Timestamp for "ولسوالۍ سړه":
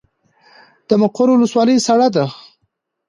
1.31-2.07